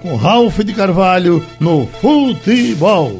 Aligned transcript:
com 0.00 0.16
Ralph 0.16 0.58
de 0.58 0.72
Carvalho 0.72 1.44
no 1.58 1.86
futebol. 1.86 3.16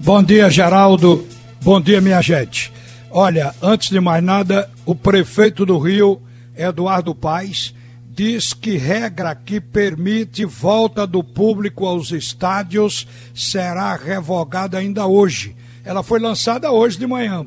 Bom 0.00 0.22
dia, 0.22 0.50
Geraldo. 0.50 1.26
Bom 1.62 1.80
dia, 1.80 2.00
minha 2.00 2.20
gente. 2.20 2.72
Olha, 3.10 3.54
antes 3.62 3.90
de 3.90 4.00
mais 4.00 4.22
nada, 4.22 4.70
o 4.84 4.94
prefeito 4.94 5.64
do 5.64 5.78
Rio, 5.78 6.20
Eduardo 6.56 7.14
Paes, 7.14 7.74
diz 8.08 8.52
que 8.52 8.76
regra 8.76 9.34
que 9.34 9.60
permite 9.60 10.44
volta 10.44 11.06
do 11.06 11.22
público 11.22 11.86
aos 11.86 12.10
estádios 12.10 13.06
será 13.34 13.94
revogada 13.94 14.78
ainda 14.78 15.06
hoje. 15.06 15.54
Ela 15.84 16.02
foi 16.02 16.18
lançada 16.18 16.70
hoje 16.70 16.98
de 16.98 17.06
manhã 17.06 17.46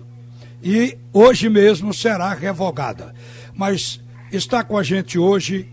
e 0.64 0.98
hoje 1.12 1.50
mesmo 1.50 1.94
será 1.94 2.34
revogada. 2.34 3.14
Mas 3.54 4.00
está 4.32 4.64
com 4.64 4.78
a 4.78 4.84
gente 4.84 5.18
hoje 5.18 5.70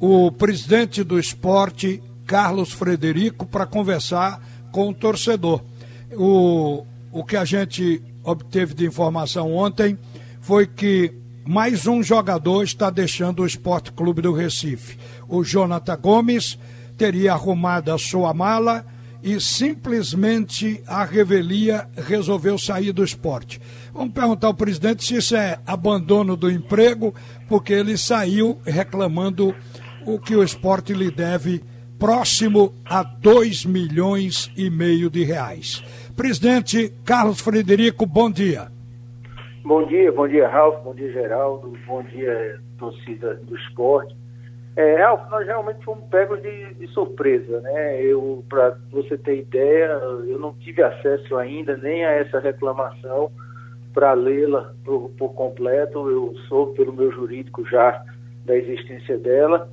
o 0.00 0.30
presidente 0.30 1.02
do 1.02 1.18
esporte, 1.18 2.02
Carlos 2.26 2.72
Frederico, 2.72 3.46
para 3.46 3.66
conversar 3.66 4.40
com 4.70 4.90
o 4.90 4.94
torcedor. 4.94 5.62
O, 6.12 6.84
o 7.12 7.24
que 7.24 7.36
a 7.36 7.44
gente 7.44 8.02
obteve 8.22 8.74
de 8.74 8.86
informação 8.86 9.52
ontem 9.54 9.98
foi 10.40 10.66
que 10.66 11.12
mais 11.46 11.86
um 11.86 12.02
jogador 12.02 12.62
está 12.62 12.90
deixando 12.90 13.42
o 13.42 13.46
Esporte 13.46 13.90
Clube 13.90 14.20
do 14.20 14.32
Recife. 14.32 14.98
O 15.26 15.42
Jonathan 15.42 15.96
Gomes 15.96 16.58
teria 16.96 17.32
arrumado 17.32 17.92
a 17.92 17.98
sua 17.98 18.34
mala 18.34 18.84
e 19.22 19.40
simplesmente 19.40 20.82
a 20.86 21.04
revelia 21.04 21.88
resolveu 21.96 22.56
sair 22.56 22.92
do 22.92 23.02
esporte. 23.02 23.60
Vamos 23.92 24.12
perguntar 24.12 24.46
ao 24.46 24.54
presidente 24.54 25.04
se 25.04 25.16
isso 25.16 25.34
é 25.34 25.58
abandono 25.66 26.36
do 26.36 26.50
emprego, 26.50 27.14
porque 27.48 27.72
ele 27.72 27.96
saiu 27.96 28.60
reclamando 28.64 29.54
o 30.14 30.18
que 30.18 30.34
o 30.34 30.42
esporte 30.42 30.94
lhe 30.94 31.10
deve 31.10 31.62
próximo 31.98 32.72
a 32.88 33.02
2 33.02 33.66
milhões 33.66 34.50
e 34.56 34.70
meio 34.70 35.10
de 35.10 35.22
reais. 35.22 35.82
Presidente 36.16 36.90
Carlos 37.04 37.40
Frederico, 37.40 38.06
bom 38.06 38.30
dia. 38.30 38.68
Bom 39.62 39.84
dia, 39.86 40.10
bom 40.10 40.26
dia, 40.26 40.48
Ralf, 40.48 40.82
bom 40.82 40.94
dia, 40.94 41.12
Geraldo, 41.12 41.76
bom 41.86 42.02
dia, 42.02 42.58
torcida 42.78 43.34
do 43.34 43.54
esporte. 43.54 44.16
É, 44.76 45.02
Ralf, 45.02 45.28
nós 45.28 45.46
realmente 45.46 45.84
fomos 45.84 46.04
pegos 46.08 46.40
de, 46.40 46.74
de 46.74 46.86
surpresa, 46.88 47.60
né? 47.60 48.02
Eu, 48.02 48.42
para 48.48 48.78
você 48.90 49.18
ter 49.18 49.40
ideia, 49.40 49.88
eu 50.26 50.38
não 50.38 50.54
tive 50.54 50.82
acesso 50.82 51.36
ainda 51.36 51.76
nem 51.76 52.06
a 52.06 52.12
essa 52.12 52.40
reclamação 52.40 53.30
para 53.92 54.14
lê-la 54.14 54.72
por, 54.84 55.10
por, 55.18 55.34
completo. 55.34 56.08
Eu 56.08 56.34
soube 56.48 56.76
pelo 56.76 56.94
meu 56.94 57.12
jurídico 57.12 57.68
já 57.68 58.02
da 58.46 58.56
existência 58.56 59.18
dela 59.18 59.68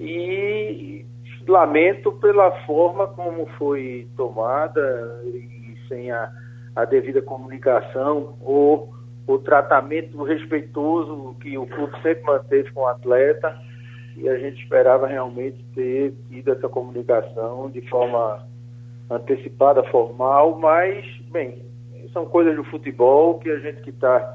e 0.00 1.06
lamento 1.46 2.12
pela 2.12 2.50
forma 2.66 3.06
como 3.08 3.46
foi 3.58 4.06
tomada 4.16 5.22
e 5.24 5.76
sem 5.88 6.10
a, 6.10 6.30
a 6.76 6.84
devida 6.84 7.22
comunicação 7.22 8.36
ou 8.40 8.92
o 9.26 9.38
tratamento 9.38 10.22
respeitoso 10.22 11.36
que 11.40 11.56
o 11.56 11.66
clube 11.66 11.92
sempre 12.02 12.24
manteve 12.24 12.70
com 12.72 12.80
o 12.80 12.86
atleta 12.86 13.58
e 14.16 14.28
a 14.28 14.36
gente 14.38 14.62
esperava 14.62 15.06
realmente 15.06 15.62
ter 15.74 16.14
tido 16.28 16.52
essa 16.52 16.68
comunicação 16.68 17.70
de 17.70 17.80
forma 17.88 18.46
antecipada, 19.10 19.82
formal, 19.84 20.58
mas, 20.58 21.04
bem, 21.30 21.62
são 22.12 22.26
coisas 22.26 22.56
do 22.56 22.64
futebol 22.64 23.38
que 23.38 23.50
a 23.50 23.58
gente 23.58 23.80
que 23.82 23.90
está 23.90 24.34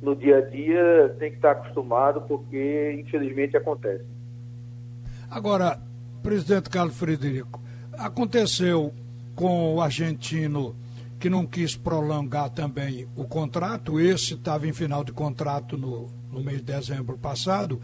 no 0.00 0.16
dia 0.16 0.38
a 0.38 0.40
dia 0.40 1.14
tem 1.18 1.30
que 1.30 1.36
estar 1.36 1.54
tá 1.54 1.60
acostumado, 1.60 2.22
porque 2.22 3.02
infelizmente 3.04 3.56
acontece. 3.56 4.04
Agora, 5.30 5.80
presidente 6.24 6.68
Carlos 6.68 6.96
Frederico, 6.96 7.62
aconteceu 7.96 8.92
com 9.36 9.76
o 9.76 9.80
argentino 9.80 10.74
que 11.20 11.30
não 11.30 11.46
quis 11.46 11.76
prolongar 11.76 12.50
também 12.50 13.06
o 13.14 13.24
contrato, 13.24 14.00
esse 14.00 14.34
estava 14.34 14.66
em 14.66 14.72
final 14.72 15.04
de 15.04 15.12
contrato 15.12 15.78
no, 15.78 16.08
no 16.32 16.42
mês 16.42 16.58
de 16.58 16.64
dezembro 16.64 17.16
passado, 17.16 17.80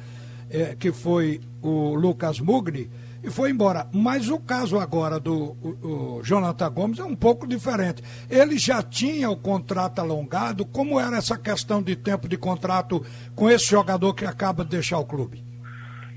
é, 0.50 0.74
que 0.74 0.90
foi 0.90 1.40
o 1.62 1.94
Lucas 1.94 2.40
Mugni, 2.40 2.90
e 3.22 3.30
foi 3.30 3.50
embora. 3.50 3.86
Mas 3.92 4.28
o 4.28 4.40
caso 4.40 4.78
agora 4.80 5.20
do 5.20 5.56
o, 5.62 6.18
o 6.18 6.22
Jonathan 6.24 6.70
Gomes 6.72 6.98
é 6.98 7.04
um 7.04 7.14
pouco 7.14 7.46
diferente. 7.46 8.02
Ele 8.28 8.58
já 8.58 8.82
tinha 8.82 9.30
o 9.30 9.36
contrato 9.36 10.00
alongado, 10.00 10.66
como 10.66 10.98
era 10.98 11.18
essa 11.18 11.38
questão 11.38 11.80
de 11.80 11.94
tempo 11.94 12.28
de 12.28 12.36
contrato 12.36 13.04
com 13.36 13.48
esse 13.48 13.66
jogador 13.66 14.14
que 14.14 14.24
acaba 14.24 14.64
de 14.64 14.70
deixar 14.70 14.98
o 14.98 15.04
clube? 15.04 15.55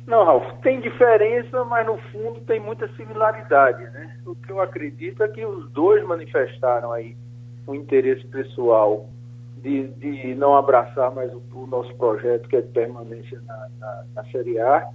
Não, 0.09 0.23
Ralf, 0.23 0.43
tem 0.63 0.81
diferença, 0.81 1.63
mas 1.65 1.85
no 1.85 1.95
fundo 2.11 2.41
tem 2.41 2.59
muita 2.59 2.87
similaridade, 2.95 3.83
né? 3.91 4.17
O 4.25 4.33
que 4.33 4.51
eu 4.51 4.59
acredito 4.59 5.21
é 5.21 5.27
que 5.27 5.45
os 5.45 5.69
dois 5.69 6.03
manifestaram 6.03 6.91
aí 6.91 7.15
um 7.67 7.75
interesse 7.75 8.25
pessoal 8.25 9.07
de, 9.57 9.87
de 9.89 10.33
não 10.33 10.57
abraçar 10.57 11.13
mais 11.13 11.31
o, 11.31 11.43
o, 11.53 11.67
nosso 11.67 11.93
projeto, 11.95 12.49
que 12.49 12.55
é 12.55 12.61
de 12.61 12.69
permanência 12.69 13.39
na, 13.45 13.67
na, 13.79 14.03
na 14.15 14.25
Série 14.31 14.59
A. 14.59 14.89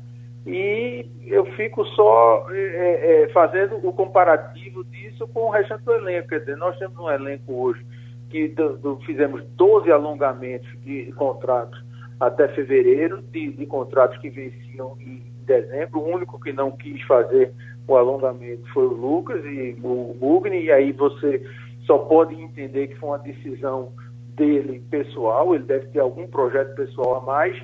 E 0.44 1.08
eu 1.26 1.44
fico 1.54 1.84
só 1.84 2.48
é, 2.50 2.56
é, 2.56 3.22
é 3.22 3.28
fazendo 3.28 3.76
o 3.86 3.92
comparativo 3.92 4.82
disso 4.82 5.28
com 5.28 5.42
o 5.42 5.50
restante 5.50 5.84
do 5.84 5.92
elenco. 5.92 6.28
Quer 6.30 6.40
dizer, 6.40 6.56
nós 6.56 6.76
temos 6.76 6.98
um 6.98 7.08
elenco 7.08 7.54
hoje 7.54 7.86
que 8.30 8.48
do, 8.48 8.76
do, 8.78 8.96
fizemos 9.06 9.44
12 9.50 9.92
alongamentos 9.92 10.68
de 10.82 11.12
contratos 11.12 11.83
até 12.20 12.48
fevereiro, 12.48 13.22
de, 13.22 13.52
de 13.52 13.66
contratos 13.66 14.18
que 14.18 14.30
venciam 14.30 14.96
em 15.00 15.22
dezembro. 15.44 16.00
O 16.00 16.14
único 16.14 16.40
que 16.40 16.52
não 16.52 16.70
quis 16.70 17.02
fazer 17.02 17.52
o 17.86 17.96
alongamento 17.96 18.66
foi 18.72 18.86
o 18.86 18.92
Lucas 18.92 19.44
e 19.44 19.76
o 19.82 20.16
Mugni, 20.18 20.64
e 20.64 20.72
aí 20.72 20.92
você 20.92 21.42
só 21.86 21.98
pode 21.98 22.34
entender 22.34 22.88
que 22.88 22.94
foi 22.96 23.10
uma 23.10 23.18
decisão 23.18 23.92
dele 24.34 24.82
pessoal, 24.90 25.54
ele 25.54 25.64
deve 25.64 25.86
ter 25.88 26.00
algum 26.00 26.26
projeto 26.26 26.74
pessoal 26.74 27.16
a 27.16 27.20
mais, 27.20 27.56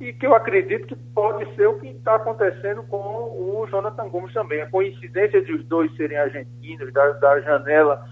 e 0.00 0.12
que 0.12 0.26
eu 0.26 0.34
acredito 0.34 0.86
que 0.86 0.96
pode 1.14 1.54
ser 1.54 1.66
o 1.66 1.78
que 1.78 1.88
está 1.88 2.16
acontecendo 2.16 2.82
com 2.84 2.96
o 2.96 3.66
Jonathan 3.70 4.08
Gomes 4.08 4.32
também. 4.32 4.60
A 4.60 4.70
coincidência 4.70 5.40
de 5.42 5.52
os 5.52 5.64
dois 5.64 5.94
serem 5.96 6.18
argentinos, 6.18 6.92
da, 6.92 7.12
da 7.12 7.40
janela 7.40 8.04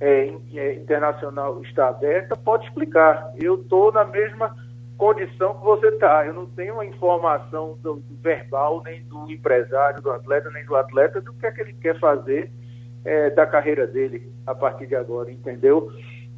é, 0.00 0.32
internacional 0.74 1.62
está 1.62 1.88
aberta, 1.88 2.36
pode 2.36 2.66
explicar. 2.66 3.32
Eu 3.36 3.56
estou 3.56 3.92
na 3.92 4.04
mesma 4.04 4.54
condição 4.96 5.54
que 5.58 5.64
você 5.64 5.88
está. 5.88 6.26
Eu 6.26 6.34
não 6.34 6.46
tenho 6.46 6.80
a 6.80 6.86
informação 6.86 7.78
do, 7.82 7.96
do, 7.96 8.16
verbal, 8.22 8.82
nem 8.84 9.02
do 9.04 9.30
empresário, 9.30 10.02
do 10.02 10.10
atleta, 10.10 10.50
nem 10.50 10.64
do 10.64 10.76
atleta, 10.76 11.20
do 11.20 11.32
que 11.34 11.46
é 11.46 11.50
que 11.52 11.60
ele 11.60 11.74
quer 11.74 11.98
fazer 11.98 12.50
é, 13.04 13.30
da 13.30 13.46
carreira 13.46 13.86
dele 13.86 14.30
a 14.46 14.54
partir 14.54 14.86
de 14.86 14.96
agora, 14.96 15.30
entendeu? 15.30 15.90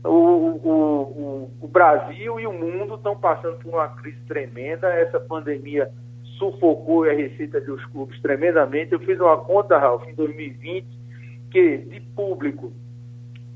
O, 0.05 0.11
o, 0.11 0.69
o, 0.69 1.51
o 1.61 1.69
Brasil 1.69 2.39
e 2.39 2.47
o 2.47 2.53
mundo 2.53 2.95
estão 2.95 3.17
passando 3.17 3.59
por 3.59 3.71
uma 3.71 3.89
crise 3.89 4.21
tremenda. 4.27 4.89
Essa 4.89 5.19
pandemia 5.19 5.91
sufocou 6.39 7.05
a 7.05 7.13
receita 7.13 7.61
dos 7.61 7.85
clubes 7.87 8.21
tremendamente. 8.21 8.93
Eu 8.93 9.01
fiz 9.01 9.19
uma 9.19 9.37
conta, 9.39 9.79
Ralf, 9.79 10.07
em 10.09 10.15
2020, 10.15 10.87
que 11.51 11.79
de 11.79 12.01
público, 12.01 12.73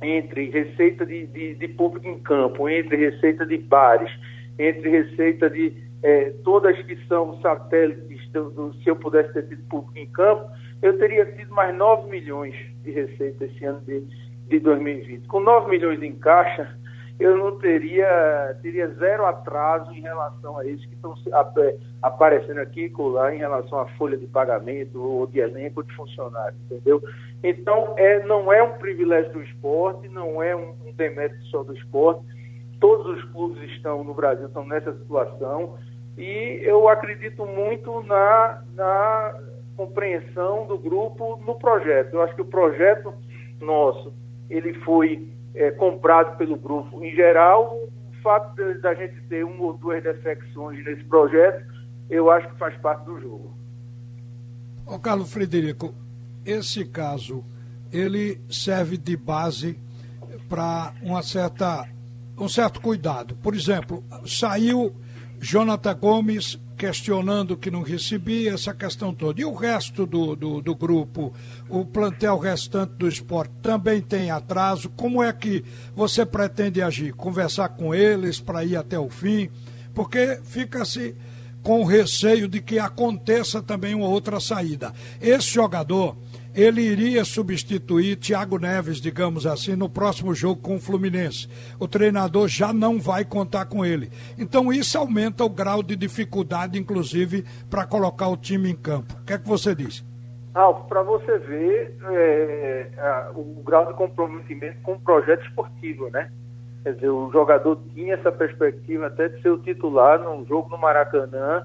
entre 0.01 0.51
receita 0.51 1.07
de, 1.07 1.27
de, 1.27 1.55
de 1.55 1.69
público 1.69 2.09
em 2.09 2.19
campo, 2.19 2.69
entre 2.69 2.97
receita 2.97 3.47
de 3.47 3.57
bares, 3.57 4.11
entre 4.59 4.89
receita 4.89 5.49
de 5.49 5.73
é, 6.03 6.31
todas 6.43 6.77
que 6.83 6.97
são 7.07 7.41
satélites, 7.41 8.29
do, 8.31 8.51
do, 8.51 8.75
se 8.75 8.89
eu 8.89 8.97
pudesse 8.97 9.33
ter 9.33 9.47
tido 9.47 9.63
público 9.69 9.99
em 9.99 10.07
campo, 10.11 10.51
eu 10.83 10.99
teria 10.99 11.25
tido 11.25 11.55
mais 11.55 11.75
9 11.77 12.11
milhões 12.11 12.55
de 12.83 12.91
receita 12.91 13.45
esse 13.45 13.65
ano 13.65 13.81
de, 13.83 14.03
de 14.49 14.59
2020. 14.59 15.29
Com 15.29 15.41
9 15.41 15.71
milhões 15.71 16.03
em 16.03 16.13
caixa, 16.15 16.77
eu 17.21 17.37
não 17.37 17.57
teria, 17.59 18.59
teria 18.63 18.89
zero 18.95 19.25
atraso 19.27 19.93
em 19.93 20.01
relação 20.01 20.59
a 20.59 20.65
isso 20.67 20.89
que 20.89 20.95
estão 20.95 21.15
aparecendo 22.03 22.59
aqui 22.59 22.93
e 22.93 23.03
lá 23.03 23.33
em 23.33 23.39
relação 23.39 23.79
à 23.79 23.87
folha 23.91 24.17
de 24.17 24.27
pagamento 24.27 25.01
ou 25.01 25.27
de 25.29 25.39
elenco 25.39 25.85
de 25.85 25.95
funcionário, 25.95 26.57
entendeu? 26.65 27.01
Então, 27.45 27.95
é, 27.97 28.25
não 28.25 28.53
é 28.53 28.61
um 28.61 28.73
privilégio 28.73 29.33
do 29.33 29.43
esporte, 29.43 30.09
não 30.09 30.43
é 30.43 30.57
um, 30.57 30.75
um 30.85 30.93
demérito 30.93 31.45
só 31.45 31.63
do 31.63 31.77
esporte, 31.77 32.25
todos 32.83 33.17
os 33.17 33.25
clubes 33.31 33.63
estão 33.71 34.03
no 34.03 34.13
Brasil 34.13 34.49
estão 34.49 34.67
nessa 34.67 34.93
situação 34.93 35.79
e 36.19 36.61
eu 36.65 36.89
acredito 36.89 37.47
muito 37.47 38.03
na, 38.03 38.61
na 38.75 39.41
compreensão 39.77 40.67
do 40.67 40.77
grupo 40.77 41.41
no 41.47 41.55
projeto. 41.55 42.15
Eu 42.15 42.23
acho 42.23 42.35
que 42.35 42.43
o 42.43 42.47
projeto 42.47 43.15
nosso 43.61 44.13
ele 44.51 44.75
foi 44.81 45.29
é, 45.55 45.71
comprado 45.71 46.37
pelo 46.37 46.57
grupo 46.57 47.03
em 47.05 47.15
geral. 47.15 47.73
O 47.77 48.23
fato 48.23 48.57
da 48.81 48.95
gente 48.95 49.21
ter 49.29 49.45
uma 49.45 49.63
ou 49.63 49.75
duas 49.75 50.03
defecções 50.03 50.85
nesse 50.85 51.05
projeto, 51.05 51.65
eu 52.11 52.31
acho 52.33 52.49
que 52.49 52.59
faz 52.59 52.77
parte 52.79 53.05
do 53.05 53.21
jogo. 53.21 53.55
Ô 54.85 54.99
Carlos 54.99 55.33
Frederico, 55.33 55.95
esse 56.45 56.85
caso 56.85 57.45
ele 57.93 58.41
serve 58.51 58.99
de 58.99 59.17
base 59.17 59.79
para 60.49 60.93
uma 61.03 61.23
certa 61.23 61.87
um 62.43 62.49
certo 62.49 62.81
cuidado. 62.81 63.37
Por 63.37 63.55
exemplo, 63.55 64.05
saiu 64.27 64.95
Jonathan 65.41 65.95
Gomes 65.95 66.59
questionando 66.77 67.57
que 67.57 67.71
não 67.71 67.83
recebia, 67.83 68.55
essa 68.55 68.75
questão 68.75 69.15
toda. 69.15 69.41
E 69.41 69.45
o 69.45 69.55
resto 69.55 70.05
do, 70.05 70.35
do, 70.35 70.61
do, 70.61 70.75
grupo, 70.75 71.33
o 71.69 71.85
plantel 71.85 72.39
restante 72.39 72.95
do 72.95 73.07
esporte, 73.07 73.53
também 73.63 74.01
tem 74.01 74.33
atraso. 74.33 74.91
Como 74.91 75.23
é 75.23 75.33
que 75.33 75.65
você 75.95 76.27
pretende 76.27 76.83
agir? 76.83 77.13
Conversar 77.13 77.69
com 77.71 77.95
eles 77.95 78.41
para 78.41 78.65
ir 78.65 78.77
até 78.77 78.99
o 78.99 79.09
fim? 79.09 79.49
Porque 79.95 80.41
fica-se 80.43 81.15
com 81.63 81.85
receio 81.85 82.49
de 82.49 82.61
que 82.61 82.81
aconteça 82.81 83.63
também 83.63 83.95
uma 83.95 84.09
outra 84.09 84.41
saída. 84.41 84.93
Esse 85.21 85.49
jogador 85.49 86.17
ele 86.55 86.83
iria 86.83 87.25
substituir 87.25 88.17
Thiago 88.17 88.59
Neves, 88.59 89.01
digamos 89.01 89.47
assim, 89.47 89.75
no 89.75 89.89
próximo 89.89 90.35
jogo 90.35 90.61
com 90.61 90.77
o 90.77 90.81
Fluminense. 90.81 91.49
O 91.79 91.89
treinador 91.89 92.49
já 92.49 92.73
não 92.73 93.01
vai 93.01 93.25
contar 93.25 93.67
com 93.67 93.85
ele. 93.85 94.11
Então 94.39 94.73
isso 94.73 94.99
aumenta 94.99 95.45
o 95.45 95.49
grau 95.49 95.83
de 95.83 95.97
dificuldade, 95.97 96.79
inclusive, 96.79 97.45
para 97.71 97.87
colocar 97.87 98.29
o 98.29 98.37
time 98.37 98.71
em 98.71 98.77
campo. 98.77 99.15
O 99.21 99.25
que 99.25 99.33
é 99.33 99.39
que 99.39 99.49
você 99.49 99.75
diz? 99.75 100.05
Alvo, 100.55 100.87
para 100.87 101.03
você 101.03 101.39
ver 101.39 101.97
é, 102.11 102.91
a, 102.99 103.31
o 103.35 103.63
grau 103.65 103.87
de 103.87 103.95
comprometimento 103.95 104.83
com 104.83 104.93
o 104.93 105.01
projeto 105.01 105.47
esportivo, 105.47 106.11
né? 106.11 106.31
Quer 106.83 106.95
dizer, 106.95 107.09
o 107.09 107.31
jogador 107.33 107.81
tinha 107.95 108.15
essa 108.15 108.31
perspectiva 108.31 109.07
até 109.07 109.29
de 109.29 109.41
ser 109.41 109.51
o 109.51 109.59
titular 109.59 110.19
num 110.19 110.45
jogo 110.45 110.69
no 110.69 110.77
Maracanã, 110.77 111.63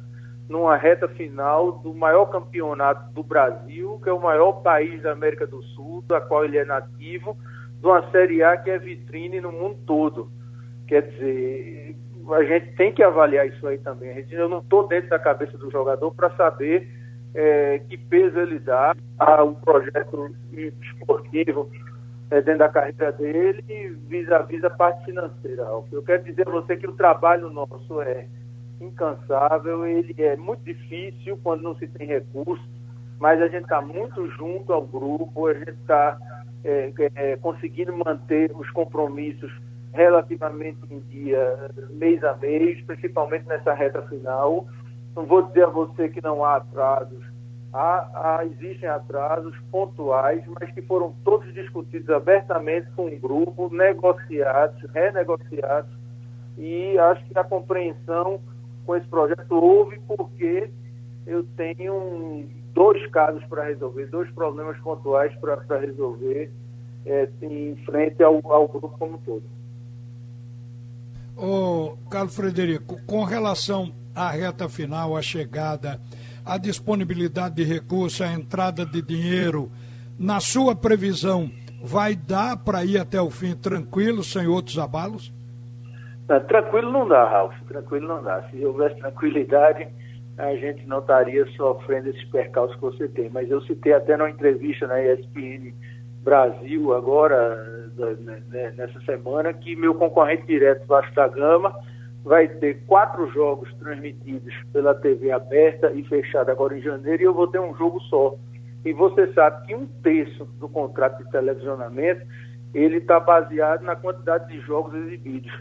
numa 0.48 0.78
reta 0.78 1.08
final 1.10 1.74
do 1.74 1.94
maior 1.94 2.26
campeonato 2.28 3.12
do 3.14 3.24
Brasil, 3.24 4.00
que 4.02 4.10
é 4.10 4.14
o 4.14 4.22
maior 4.22 4.54
país 4.62 5.02
da 5.02 5.12
América 5.12 5.46
do 5.46 5.62
Sul, 5.62 6.04
da 6.08 6.22
qual 6.22 6.46
ele 6.46 6.58
é 6.58 6.66
nativo, 6.66 7.38
de 7.80 7.86
uma 7.86 8.10
Série 8.12 8.44
A 8.44 8.56
que 8.58 8.70
é 8.70 8.80
vitrine 8.80 9.42
no 9.42 9.52
mundo 9.52 9.78
todo. 9.86 10.32
Quer 10.88 11.02
dizer, 11.02 11.96
a 12.34 12.44
gente 12.44 12.76
tem 12.76 12.94
que 12.94 13.04
avaliar 13.04 13.48
isso 13.48 13.68
aí 13.68 13.78
também. 13.78 14.12
A 14.12 14.14
gente, 14.14 14.34
eu 14.34 14.48
não 14.48 14.60
estou 14.60 14.88
dentro 14.88 15.10
da 15.10 15.20
cabeça 15.20 15.58
do 15.58 15.70
jogador 15.70 16.14
para 16.14 16.30
saber 16.32 16.88
é, 17.34 17.80
que 17.88 17.98
peso 17.98 18.40
ele 18.40 18.60
dá 18.60 18.96
ao 19.20 19.54
projeto 19.56 20.34
esportivo 20.82 21.70
é, 22.32 22.42
dentro 22.42 22.60
da 22.60 22.70
carreira 22.70 23.12
dele 23.12 23.98
vis-à-vis 24.08 24.62
-vis 24.62 24.66
a 24.66 24.70
parte 24.70 25.06
financeira. 25.06 25.64
Eu 25.92 26.04
quero 26.04 26.24
dizer 26.24 26.48
a 26.48 26.52
você 26.52 26.78
que 26.78 26.88
o 26.88 26.94
trabalho 26.94 27.50
nosso 27.50 28.02
é 28.02 28.28
incansável, 28.80 29.86
ele 29.86 30.16
é 30.18 30.36
muito 30.36 30.64
difícil 30.64 31.38
quando 31.44 31.64
não 31.64 31.76
se 31.76 31.88
tem 31.88 32.08
recursos, 32.08 32.66
mas 33.20 33.42
a 33.42 33.48
gente 33.48 33.64
está 33.64 33.82
muito 33.82 34.28
junto 34.32 34.72
ao 34.72 34.86
grupo, 34.86 35.48
a 35.48 35.54
gente 35.54 35.72
está 35.72 36.18
é, 36.64 36.94
é, 37.16 37.38
conseguindo 37.38 37.96
manter 37.96 38.52
os 38.56 38.70
compromissos 38.72 39.52
relativamente 39.94 40.78
em 40.92 41.00
dia, 41.00 41.72
mês 41.92 42.24
a 42.24 42.36
mês, 42.36 42.80
principalmente 42.86 43.48
nessa 43.48 43.74
reta 43.74 44.02
final. 44.04 44.68
Não 45.16 45.26
vou 45.26 45.42
dizer 45.42 45.64
a 45.64 45.70
você 45.70 46.10
que 46.10 46.22
não 46.22 46.46
há 46.46 46.58
atrasos, 46.58 47.24
há, 47.74 48.38
há, 48.38 48.46
existem 48.46 48.88
atrasos 48.88 49.58
pontuais, 49.72 50.44
mas 50.60 50.72
que 50.72 50.82
foram 50.84 51.16
todos 51.24 51.52
discutidos 51.54 52.10
abertamente 52.10 52.88
com 52.96 53.08
o 53.08 53.20
grupo, 53.20 53.74
negociados, 53.74 54.80
renegociados, 54.94 55.90
e 56.58 56.98
acho 57.00 57.26
que 57.26 57.38
a 57.38 57.44
compreensão 57.44 58.40
com 58.88 58.96
esse 58.96 59.08
projeto 59.08 59.52
houve 59.52 60.00
porque 60.08 60.72
eu 61.28 61.44
tenho 61.58 62.46
dois 62.74 63.06
casos 63.12 63.44
para 63.46 63.66
resolver, 63.66 64.08
dois 64.08 64.32
problemas 64.32 64.80
pontuais 64.80 65.36
para 65.42 65.78
resolver 65.78 66.50
é, 67.06 67.30
em 67.42 67.76
frente 67.86 68.24
ao, 68.24 68.42
ao 68.52 68.68
grupo 68.68 68.90
como 68.98 69.16
um 69.16 69.18
todo. 69.18 69.44
Ô, 71.36 71.98
Carlos 72.10 72.36
Frederico, 72.36 72.98
com 73.06 73.24
relação 73.24 73.94
à 74.16 74.32
reta 74.32 74.70
final, 74.70 75.16
à 75.16 75.22
chegada, 75.22 76.00
à 76.46 76.58
disponibilidade 76.58 77.56
de 77.56 77.64
recursos, 77.64 78.22
à 78.22 78.32
entrada 78.32 78.86
de 78.86 79.02
dinheiro, 79.02 79.70
na 80.18 80.40
sua 80.40 80.76
previsão, 80.76 81.52
vai 81.84 82.16
dar 82.16 82.58
para 82.58 82.84
ir 82.86 82.98
até 82.98 83.22
o 83.22 83.30
fim 83.30 83.54
tranquilo, 83.54 84.24
sem 84.24 84.48
outros 84.48 84.80
abalos? 84.80 85.32
Não, 86.28 86.40
tranquilo 86.42 86.92
não 86.92 87.08
dá, 87.08 87.24
Ralf, 87.24 87.56
tranquilo 87.68 88.08
não 88.08 88.22
dá. 88.22 88.44
Se 88.50 88.64
houvesse 88.66 89.00
tranquilidade, 89.00 89.88
a 90.38 90.56
gente 90.56 90.86
não 90.86 91.00
estaria 91.00 91.46
sofrendo 91.56 92.10
esses 92.10 92.24
percalços 92.26 92.76
que 92.76 92.82
você 92.82 93.08
tem. 93.08 93.30
Mas 93.30 93.50
eu 93.50 93.62
citei 93.62 93.94
até 93.94 94.18
numa 94.18 94.30
entrevista 94.30 94.86
na 94.88 95.02
ESPN 95.02 95.74
Brasil, 96.24 96.94
agora, 96.94 97.90
né, 98.20 98.44
né, 98.50 98.74
nessa 98.76 99.00
semana, 99.02 99.54
que 99.54 99.76
meu 99.76 99.96
concorrente 99.96 100.46
direto, 100.46 100.86
Vasco 100.86 101.16
da 101.16 101.28
Gama, 101.28 101.74
vai 102.24 102.50
ter 102.50 102.84
quatro 102.86 103.32
jogos 103.32 103.74
transmitidos 103.76 104.54
pela 104.74 104.94
TV 104.94 105.32
aberta 105.32 105.90
e 105.94 106.04
fechada 106.04 106.52
agora 106.52 106.78
em 106.78 106.82
janeiro, 106.82 107.24
e 107.24 107.26
eu 107.26 107.34
vou 107.34 107.48
ter 107.48 107.60
um 107.60 107.74
jogo 107.78 108.02
só. 108.02 108.36
E 108.84 108.92
você 108.92 109.32
sabe 109.34 109.68
que 109.68 109.76
um 109.76 109.86
terço 110.04 110.44
do 110.60 110.68
contrato 110.68 111.24
de 111.24 111.32
televisionamento 111.32 112.26
ele 112.74 112.98
está 112.98 113.20
baseado 113.20 113.84
na 113.84 113.96
quantidade 113.96 114.50
de 114.50 114.60
jogos 114.60 114.94
exibidos 114.94 115.52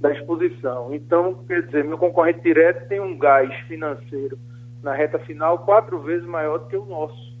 da 0.00 0.10
exposição. 0.12 0.92
Então, 0.94 1.44
quer 1.46 1.62
dizer, 1.66 1.84
meu 1.84 1.98
concorrente 1.98 2.40
direto 2.40 2.88
tem 2.88 3.00
um 3.00 3.18
gás 3.18 3.54
financeiro 3.66 4.38
na 4.82 4.94
reta 4.94 5.18
final 5.18 5.58
quatro 5.58 6.00
vezes 6.00 6.26
maior 6.26 6.58
do 6.58 6.66
que 6.66 6.76
o 6.76 6.86
nosso. 6.86 7.38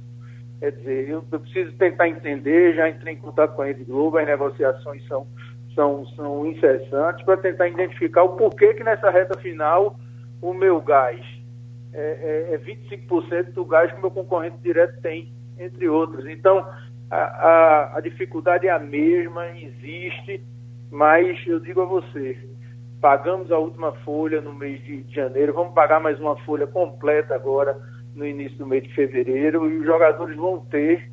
Quer 0.60 0.72
dizer, 0.72 1.08
eu, 1.08 1.24
eu 1.32 1.40
preciso 1.40 1.72
tentar 1.78 2.06
entender, 2.06 2.74
já 2.74 2.88
entrei 2.88 3.14
em 3.14 3.16
contato 3.16 3.54
com 3.56 3.62
a 3.62 3.64
Rede 3.64 3.82
Globo, 3.84 4.18
as 4.18 4.26
negociações 4.26 5.06
são, 5.08 5.26
são, 5.74 6.06
são 6.08 6.46
incessantes 6.46 7.24
para 7.24 7.38
tentar 7.38 7.66
identificar 7.66 8.24
o 8.24 8.36
porquê 8.36 8.74
que 8.74 8.84
nessa 8.84 9.08
reta 9.08 9.38
final 9.38 9.98
o 10.42 10.52
meu 10.52 10.78
gás 10.82 11.24
é, 11.94 12.48
é, 12.50 12.54
é 12.54 12.58
25% 12.58 13.52
do 13.52 13.64
gás 13.64 13.90
que 13.90 13.98
o 13.98 14.02
meu 14.02 14.10
concorrente 14.10 14.58
direto 14.58 15.00
tem, 15.00 15.32
entre 15.58 15.88
outros. 15.88 16.26
Então, 16.26 16.58
a, 17.10 17.16
a, 17.16 17.96
a 17.96 18.00
dificuldade 18.00 18.66
é 18.66 18.70
a 18.70 18.78
mesma, 18.78 19.48
existe, 19.56 20.44
mas 20.90 21.38
eu 21.46 21.60
digo 21.60 21.80
a 21.80 21.84
você, 21.84 22.36
Pagamos 23.00 23.50
a 23.50 23.56
última 23.56 23.92
folha 24.04 24.42
no 24.42 24.52
mês 24.52 24.84
de 24.84 25.06
janeiro, 25.08 25.54
vamos 25.54 25.72
pagar 25.72 25.98
mais 26.00 26.20
uma 26.20 26.36
folha 26.44 26.66
completa 26.66 27.34
agora 27.34 27.74
no 28.14 28.26
início 28.26 28.58
do 28.58 28.66
mês 28.66 28.82
de 28.82 28.94
fevereiro 28.94 29.70
e 29.70 29.78
os 29.78 29.86
jogadores 29.86 30.36
vão 30.36 30.60
ter 30.66 31.10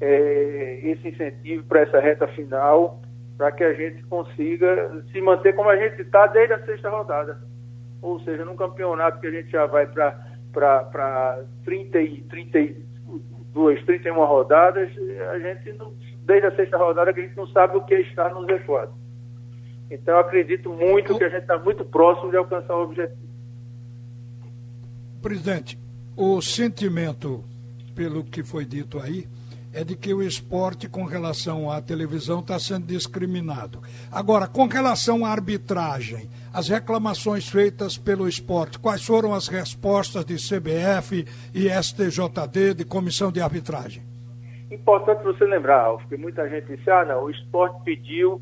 é, 0.00 0.80
esse 0.82 1.08
incentivo 1.08 1.62
para 1.64 1.80
essa 1.80 2.00
reta 2.00 2.26
final 2.28 3.02
para 3.36 3.52
que 3.52 3.62
a 3.62 3.74
gente 3.74 4.02
consiga 4.04 5.04
se 5.12 5.20
manter 5.20 5.54
como 5.54 5.68
a 5.68 5.76
gente 5.76 6.00
está 6.00 6.26
desde 6.26 6.54
a 6.54 6.64
sexta 6.64 6.88
rodada. 6.88 7.38
Ou 8.00 8.18
seja, 8.20 8.42
num 8.42 8.56
campeonato 8.56 9.20
que 9.20 9.26
a 9.26 9.30
gente 9.30 9.50
já 9.50 9.66
vai 9.66 9.86
para 9.86 11.44
30 11.66 12.00
e 12.00 12.22
32, 12.22 13.84
31 13.84 14.24
rodadas, 14.24 14.88
a 15.32 15.38
gente 15.38 15.70
não, 15.74 15.92
desde 16.24 16.46
a 16.46 16.56
sexta 16.56 16.78
rodada 16.78 17.12
que 17.12 17.20
a 17.20 17.24
gente 17.24 17.36
não 17.36 17.46
sabe 17.48 17.76
o 17.76 17.84
que 17.84 17.94
está 17.96 18.30
nos 18.30 18.46
Z4. 18.46 18.88
Então 19.90 20.14
eu 20.14 20.20
acredito 20.20 20.70
muito 20.70 21.16
que 21.16 21.24
a 21.24 21.28
gente 21.28 21.42
está 21.42 21.58
muito 21.58 21.84
próximo 21.84 22.30
de 22.30 22.36
alcançar 22.36 22.74
o 22.74 22.82
objetivo. 22.82 23.26
Presidente, 25.22 25.78
o 26.16 26.40
sentimento, 26.40 27.44
pelo 27.94 28.24
que 28.24 28.42
foi 28.42 28.64
dito 28.64 28.98
aí, 28.98 29.26
é 29.72 29.84
de 29.84 29.94
que 29.94 30.14
o 30.14 30.22
esporte 30.22 30.88
com 30.88 31.04
relação 31.04 31.70
à 31.70 31.82
televisão 31.82 32.40
está 32.40 32.58
sendo 32.58 32.86
discriminado. 32.86 33.82
Agora, 34.10 34.46
com 34.46 34.66
relação 34.66 35.24
à 35.24 35.28
arbitragem, 35.28 36.30
as 36.50 36.68
reclamações 36.68 37.46
feitas 37.46 37.98
pelo 37.98 38.26
esporte, 38.26 38.78
quais 38.78 39.04
foram 39.04 39.34
as 39.34 39.48
respostas 39.48 40.24
de 40.24 40.36
CBF 40.36 41.26
e 41.54 41.68
STJD, 41.68 42.72
de 42.74 42.84
comissão 42.86 43.30
de 43.30 43.42
arbitragem? 43.42 44.02
Importante 44.70 45.22
você 45.22 45.44
lembrar, 45.44 45.82
Alf, 45.82 46.06
que 46.08 46.16
muita 46.16 46.48
gente 46.48 46.74
disse, 46.74 46.90
ah 46.90 47.04
não, 47.04 47.24
o 47.24 47.30
esporte 47.30 47.84
pediu 47.84 48.40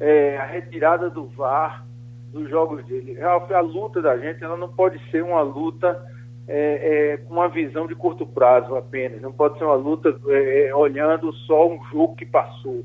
é, 0.00 0.36
a 0.36 0.44
retirada 0.44 1.08
do 1.08 1.26
VAR 1.26 1.84
dos 2.32 2.48
jogos 2.48 2.84
dele. 2.86 3.20
A, 3.20 3.34
a, 3.34 3.60
luta 3.60 4.00
da 4.00 4.16
gente 4.16 4.42
ela 4.42 4.56
não 4.56 4.68
pode 4.68 4.98
ser 5.10 5.22
uma 5.22 5.42
luta 5.42 6.00
é, 6.48 7.12
é, 7.12 7.16
com 7.18 7.34
uma 7.34 7.48
visão 7.48 7.86
de 7.86 7.94
curto 7.94 8.26
prazo 8.26 8.74
apenas, 8.74 9.20
não 9.20 9.32
pode 9.32 9.58
ser 9.58 9.64
uma 9.64 9.74
luta 9.74 10.18
é, 10.28 10.68
é, 10.68 10.74
olhando 10.74 11.32
só 11.32 11.68
um 11.68 11.82
jogo 11.90 12.16
que 12.16 12.26
passou. 12.26 12.84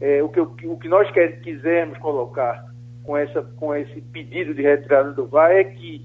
É, 0.00 0.22
o, 0.22 0.28
que, 0.28 0.40
o 0.40 0.76
que 0.76 0.88
nós 0.88 1.10
quer, 1.10 1.40
quisermos 1.40 1.98
colocar 1.98 2.64
com, 3.02 3.16
essa, 3.16 3.42
com 3.42 3.74
esse 3.74 4.00
pedido 4.00 4.52
de 4.52 4.62
retirada 4.62 5.12
do 5.12 5.26
VAR 5.26 5.52
é 5.52 5.64
que 5.64 6.04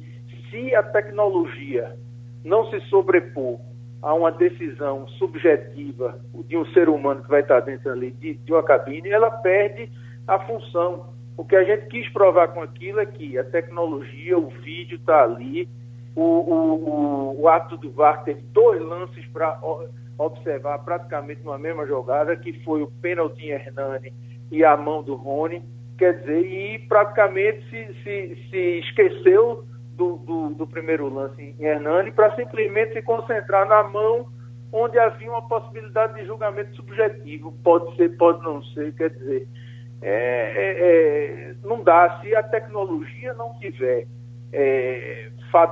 se 0.49 0.75
a 0.75 0.83
tecnologia 0.83 1.95
não 2.43 2.69
se 2.69 2.79
sobrepor 2.81 3.59
a 4.01 4.13
uma 4.13 4.31
decisão 4.31 5.07
subjetiva 5.07 6.19
de 6.47 6.57
um 6.57 6.65
ser 6.67 6.89
humano 6.89 7.23
que 7.23 7.29
vai 7.29 7.41
estar 7.41 7.59
dentro 7.61 7.91
ali 7.91 8.11
de, 8.11 8.33
de 8.35 8.51
uma 8.51 8.63
cabine, 8.63 9.09
ela 9.09 9.29
perde 9.29 9.89
a 10.27 10.39
função. 10.39 11.11
O 11.37 11.45
que 11.45 11.55
a 11.55 11.63
gente 11.63 11.87
quis 11.87 12.07
provar 12.09 12.49
com 12.49 12.61
aquilo 12.61 12.99
é 12.99 13.05
que 13.05 13.37
a 13.37 13.43
tecnologia, 13.43 14.37
o 14.37 14.49
vídeo 14.49 14.97
está 14.97 15.23
ali, 15.23 15.67
o, 16.15 16.21
o, 16.21 17.41
o, 17.41 17.47
ato 17.47 17.77
do 17.77 17.89
VAR 17.91 18.23
teve 18.23 18.41
dois 18.51 18.81
lances 18.81 19.25
para 19.27 19.57
observar 20.17 20.79
praticamente 20.79 21.41
numa 21.43 21.57
mesma 21.57 21.87
jogada, 21.87 22.35
que 22.35 22.51
foi 22.63 22.81
o 22.81 22.91
pênalti 23.01 23.45
em 23.45 23.51
Hernani 23.51 24.13
e 24.51 24.63
a 24.63 24.75
mão 24.75 25.01
do 25.01 25.15
Rony. 25.15 25.63
Quer 25.97 26.19
dizer, 26.19 26.45
e 26.45 26.79
praticamente 26.79 27.63
se, 27.69 27.93
se, 28.03 28.49
se 28.49 28.79
esqueceu 28.79 29.63
do, 29.93 30.17
do, 30.17 30.49
do 30.49 30.67
primeiro 30.67 31.13
lance 31.13 31.41
em 31.41 31.63
Hernani 31.63 32.11
para 32.11 32.35
simplesmente 32.35 32.93
se 32.93 33.01
concentrar 33.01 33.67
na 33.67 33.83
mão 33.83 34.27
onde 34.73 34.97
havia 34.97 35.29
uma 35.29 35.47
possibilidade 35.47 36.15
de 36.15 36.25
julgamento 36.25 36.75
subjetivo. 36.75 37.53
Pode 37.63 37.95
ser, 37.95 38.17
pode 38.17 38.41
não 38.43 38.63
ser, 38.63 38.93
quer 38.95 39.09
dizer, 39.11 39.47
é, 40.01 40.53
é, 40.55 41.51
é, 41.51 41.55
não 41.63 41.83
dá. 41.83 42.19
Se 42.21 42.35
a 42.35 42.43
tecnologia 42.43 43.33
não 43.33 43.53
tiver, 43.59 44.07
é, 44.51 45.29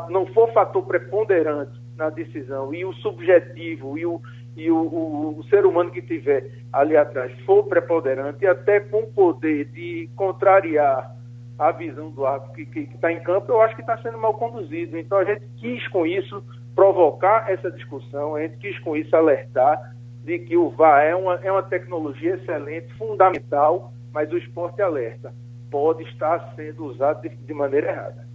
não 0.10 0.26
for 0.28 0.52
fator 0.54 0.84
preponderante 0.84 1.80
na 1.98 2.10
decisão 2.10 2.74
e 2.74 2.86
o 2.86 2.94
subjetivo 2.94 3.98
e 3.98 4.06
o, 4.06 4.22
e 4.56 4.72
o, 4.72 4.78
o, 4.78 5.40
o, 5.40 5.44
ser 5.46 5.66
humano 5.66 5.92
que 5.92 6.02
tiver 6.02 6.50
ali 6.72 6.96
atrás 6.96 7.32
for 7.42 7.64
preponderante, 7.64 8.46
até 8.46 8.80
com 8.80 9.00
o 9.00 9.12
poder 9.12 9.66
de 9.66 10.10
contrariar 10.16 11.16
a 11.58 11.72
visão 11.72 12.10
do 12.10 12.26
árbitro 12.26 12.66
que 12.68 12.80
está 12.80 13.12
em 13.12 13.20
campo, 13.20 13.52
eu 13.52 13.62
acho 13.62 13.76
que 13.76 13.82
está 13.82 13.98
sendo 13.98 14.18
mal 14.18 14.34
conduzido. 14.36 14.98
Então 14.98 15.18
a 15.18 15.26
gente 15.26 15.46
quis 15.58 15.86
com 15.90 16.06
isso 16.06 16.42
provocar 16.74 17.52
essa 17.52 17.70
discussão, 17.70 18.36
a 18.36 18.42
gente 18.42 18.58
quis 18.58 18.80
com 18.80 18.96
isso 18.96 19.14
alertar 19.14 19.94
de 20.24 20.40
que 20.40 20.56
o 20.56 20.70
VAR 20.70 21.04
é 21.04 21.16
uma, 21.16 21.36
é 21.36 21.52
uma 21.52 21.64
tecnologia 21.64 22.36
excelente, 22.36 22.94
fundamental, 22.94 23.92
mas 24.14 24.32
o 24.32 24.38
esporte 24.38 24.82
alerta, 24.82 25.34
pode 25.70 26.04
estar 26.04 26.54
sendo 26.56 26.86
usado 26.86 27.22
de, 27.22 27.30
de 27.30 27.54
maneira 27.54 27.92
errada. 27.92 28.28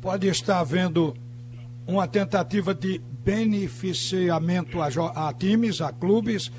Pode 0.00 0.28
estar 0.28 0.60
havendo 0.60 1.14
uma 1.86 2.06
tentativa 2.06 2.74
de 2.74 2.98
beneficiamento 2.98 4.80
a, 4.80 4.88
a 5.28 5.32
times, 5.32 5.80
a 5.80 5.92
clubes, 5.92 6.50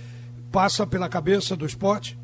passa 0.52 0.86
pela 0.86 1.08
cabeça 1.08 1.56
do 1.56 1.66
esporte? 1.66 2.18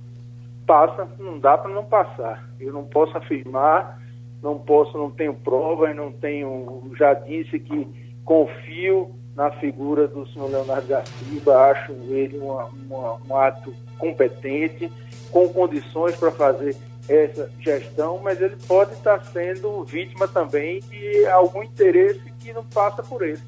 Passa, 0.66 1.08
não 1.20 1.40
dá 1.40 1.58
para 1.58 1.72
não 1.72 1.86
passar. 1.86 2.50
Eu 2.60 2.74
não 2.74 2.86
posso 2.86 3.18
afirmar, 3.18 4.02
não 4.42 4.58
posso, 4.58 4.98
não 4.98 5.12
tenho 5.12 5.34
provas, 5.34 5.96
não 5.96 6.12
tenho. 6.12 6.92
Já 6.98 7.14
disse 7.14 7.60
que 7.60 7.88
confio 8.24 9.14
na 9.36 9.52
figura 9.52 10.08
do 10.08 10.28
senhor 10.28 10.50
Leonardo 10.50 10.88
Garciba, 10.88 11.58
acho 11.72 11.92
ele 12.10 12.38
uma, 12.38 12.66
uma, 12.66 13.18
um 13.30 13.36
ato 13.38 13.74
competente, 13.98 14.92
com 15.32 15.48
condições 15.50 16.16
para 16.16 16.32
fazer 16.32 16.76
essa 17.08 17.50
gestão, 17.60 18.20
mas 18.24 18.42
ele 18.42 18.56
pode 18.68 18.94
estar 18.94 19.24
sendo 19.26 19.84
vítima 19.84 20.28
também 20.28 20.82
de 20.82 21.26
algum 21.28 21.64
interesse 21.64 22.22
que 22.40 22.54
não 22.54 22.64
passa 22.66 23.02
por 23.02 23.22
ele. 23.22 23.42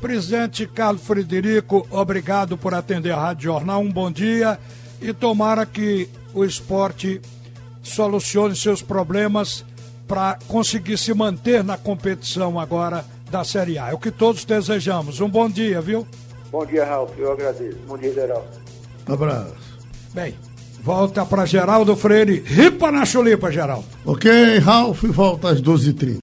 Presidente 0.00 0.66
Carlos 0.66 1.02
Frederico, 1.02 1.86
obrigado 1.90 2.56
por 2.56 2.74
atender 2.74 3.12
a 3.12 3.20
Rádio 3.20 3.44
Jornal. 3.44 3.80
Um 3.80 3.90
bom 3.90 4.10
dia 4.10 4.58
e 5.00 5.12
tomara 5.12 5.64
que 5.66 6.08
o 6.34 6.44
esporte 6.44 7.20
solucione 7.82 8.54
seus 8.54 8.82
problemas 8.82 9.64
para 10.06 10.38
conseguir 10.46 10.98
se 10.98 11.12
manter 11.14 11.64
na 11.64 11.76
competição 11.76 12.60
agora 12.60 13.04
da 13.30 13.44
Série 13.44 13.78
A. 13.78 13.90
É 13.90 13.94
o 13.94 13.98
que 13.98 14.10
todos 14.10 14.44
desejamos. 14.44 15.20
Um 15.20 15.28
bom 15.28 15.48
dia, 15.48 15.80
viu? 15.80 16.06
Bom 16.50 16.64
dia, 16.64 16.84
Ralf. 16.84 17.10
Eu 17.18 17.32
agradeço. 17.32 17.76
Bom 17.86 17.98
dia, 17.98 18.12
Geraldo. 18.12 18.46
Um 19.08 19.14
abraço. 19.14 19.54
Bem, 20.14 20.34
volta 20.82 21.24
para 21.26 21.44
Geraldo 21.44 21.96
Freire. 21.96 22.42
Ripa 22.46 22.90
na 22.90 23.04
chulipa, 23.04 23.50
Geraldo. 23.50 23.84
Ok, 24.04 24.58
Ralf, 24.58 25.02
volta 25.04 25.50
às 25.50 25.60
12h30. 25.60 26.14